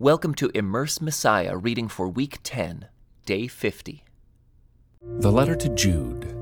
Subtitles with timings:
[0.00, 2.88] Welcome to Immerse Messiah reading for week 10,
[3.26, 4.02] day 50.
[5.02, 6.34] The letter to Jude.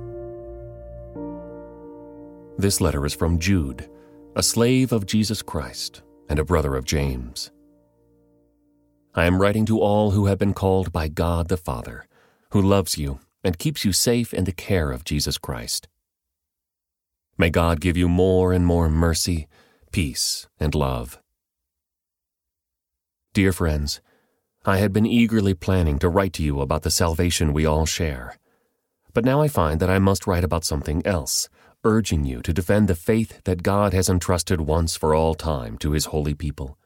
[2.57, 3.91] This letter is from Jude,
[4.37, 7.51] a slave of Jesus Christ and a brother of James.
[9.17, 12.07] I am writing to all who have been called by God the Father,
[12.53, 15.89] who loves you and keeps you safe in the care of Jesus Christ.
[17.37, 19.49] May God give you more and more mercy,
[19.91, 21.19] peace, and love.
[23.39, 24.01] Dear friends,
[24.65, 28.37] I had been eagerly planning to write to you about the salvation we all share.
[29.15, 31.49] But now I find that I must write about something else,
[31.85, 35.93] urging you to defend the faith that God has entrusted once for all time to
[35.93, 36.79] his holy people.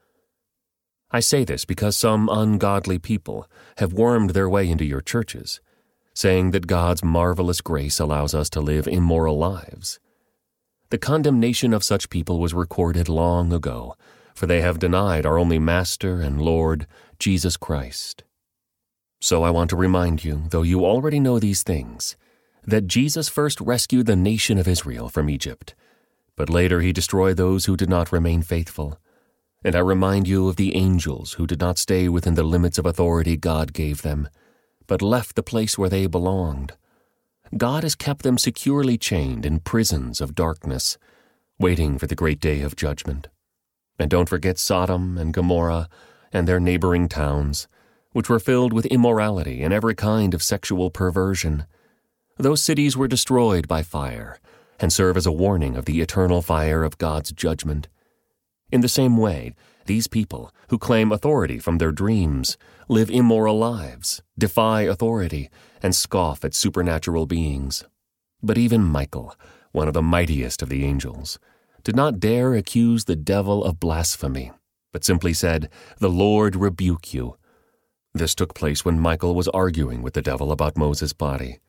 [1.09, 5.59] I say this because some ungodly people have wormed their way into your churches,
[6.13, 9.99] saying that God's marvelous grace allows us to live immoral lives.
[10.91, 13.95] The condemnation of such people was recorded long ago
[14.33, 16.87] for they have denied our only Master and Lord,
[17.19, 18.23] Jesus Christ.
[19.21, 22.17] So I want to remind you, though you already know these things,
[22.65, 25.75] that Jesus first rescued the nation of Israel from Egypt,
[26.35, 28.99] but later he destroyed those who did not remain faithful.
[29.63, 32.85] And I remind you of the angels who did not stay within the limits of
[32.85, 34.27] authority God gave them,
[34.87, 36.73] but left the place where they belonged.
[37.55, 40.97] God has kept them securely chained in prisons of darkness,
[41.59, 43.27] waiting for the great day of judgment.
[43.99, 45.87] And don't forget Sodom and Gomorrah
[46.31, 47.67] and their neighboring towns,
[48.11, 51.65] which were filled with immorality and every kind of sexual perversion.
[52.37, 54.39] Those cities were destroyed by fire
[54.79, 57.87] and serve as a warning of the eternal fire of God's judgment.
[58.71, 59.53] In the same way,
[59.85, 62.57] these people, who claim authority from their dreams,
[62.87, 65.49] live immoral lives, defy authority,
[65.81, 67.83] and scoff at supernatural beings.
[68.41, 69.35] But even Michael,
[69.71, 71.37] one of the mightiest of the angels,
[71.83, 74.51] did not dare accuse the devil of blasphemy,
[74.91, 75.69] but simply said,
[75.99, 77.37] The Lord rebuke you.
[78.13, 81.59] This took place when Michael was arguing with the devil about Moses' body.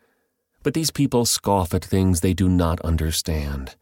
[0.62, 3.76] But these people scoff at things they do not understand.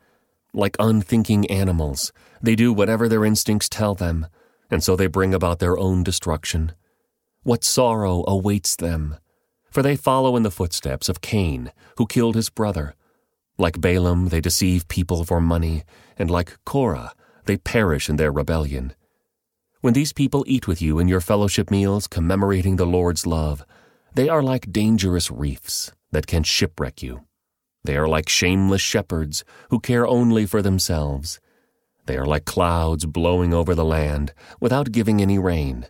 [0.54, 2.12] Like unthinking animals,
[2.42, 4.26] they do whatever their instincts tell them,
[4.70, 6.72] and so they bring about their own destruction.
[7.42, 9.16] What sorrow awaits them!
[9.70, 12.94] For they follow in the footsteps of Cain, who killed his brother.
[13.62, 15.84] Like Balaam, they deceive people for money,
[16.18, 17.12] and like Korah,
[17.44, 18.92] they perish in their rebellion.
[19.82, 23.64] When these people eat with you in your fellowship meals commemorating the Lord's love,
[24.14, 27.20] they are like dangerous reefs that can shipwreck you.
[27.84, 31.38] They are like shameless shepherds who care only for themselves.
[32.06, 35.86] They are like clouds blowing over the land without giving any rain.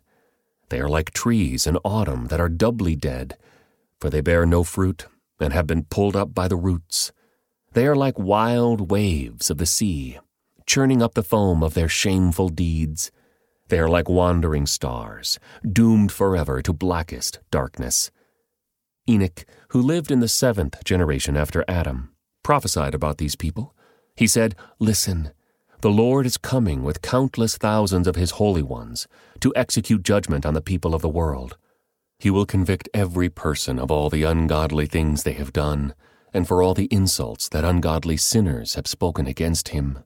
[0.68, 3.38] They are like trees in autumn that are doubly dead,
[3.98, 5.06] for they bear no fruit
[5.40, 7.12] and have been pulled up by the roots.
[7.74, 10.18] They are like wild waves of the sea,
[10.66, 13.10] churning up the foam of their shameful deeds.
[13.68, 18.10] They are like wandering stars, doomed forever to blackest darkness.
[19.08, 22.10] Enoch, who lived in the seventh generation after Adam,
[22.42, 23.74] prophesied about these people.
[24.16, 25.32] He said, Listen,
[25.80, 29.08] the Lord is coming with countless thousands of his holy ones
[29.40, 31.56] to execute judgment on the people of the world.
[32.18, 35.94] He will convict every person of all the ungodly things they have done
[36.32, 39.98] and for all the insults that ungodly sinners have spoken against him.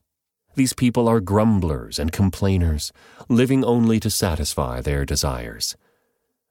[0.55, 2.93] These people are grumblers and complainers,
[3.29, 5.77] living only to satisfy their desires.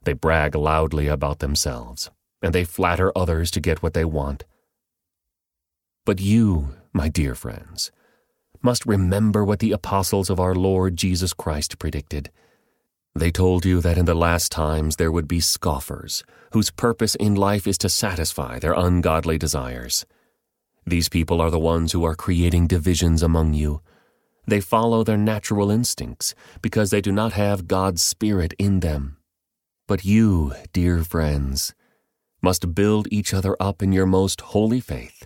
[0.03, 4.43] They brag loudly about themselves, and they flatter others to get what they want.
[6.05, 7.91] But you, my dear friends,
[8.61, 12.29] must remember what the apostles of our Lord Jesus Christ predicted
[13.15, 17.33] they told you that in the last times there would be scoffers, whose purpose in
[17.33, 20.05] life is to satisfy their ungodly desires.
[20.85, 23.81] These people are the ones who are creating divisions among you.
[24.47, 29.17] They follow their natural instincts because they do not have God's Spirit in them.
[29.87, 31.73] But you, dear friends,
[32.41, 35.25] must build each other up in your most holy faith.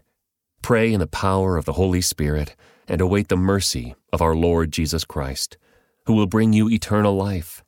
[0.61, 2.55] Pray in the power of the Holy Spirit
[2.87, 5.57] and await the mercy of our Lord Jesus Christ,
[6.05, 7.63] who will bring you eternal life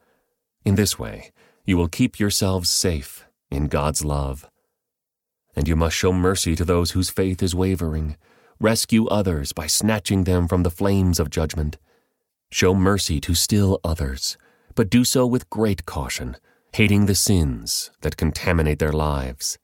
[0.64, 1.32] in this way,
[1.66, 4.50] you will keep yourselves safe in God's love.
[5.56, 8.16] And you must show mercy to those whose faith is wavering,
[8.60, 11.78] rescue others by snatching them from the flames of judgment.
[12.52, 14.38] Show mercy to still others,
[14.76, 16.38] but do so with great caution,
[16.74, 19.58] hating the sins that contaminate their lives.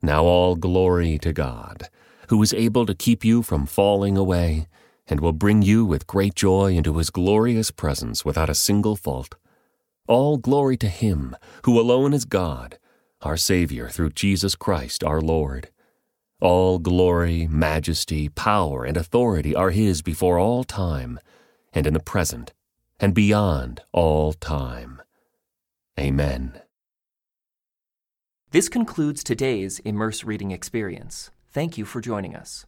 [0.00, 1.88] Now all glory to God,
[2.28, 4.66] who is able to keep you from falling away
[5.06, 9.34] and will bring you with great joy into his glorious presence without a single fault.
[10.08, 12.78] All glory to him who alone is God,
[13.20, 15.70] our Savior through Jesus Christ our Lord.
[16.40, 21.20] All glory, majesty, power, and authority are his before all time,
[21.72, 22.52] and in the present,
[22.98, 25.00] and beyond all time.
[25.98, 26.60] Amen.
[28.50, 31.30] This concludes today's Immerse Reading Experience.
[31.52, 32.66] Thank you for joining us.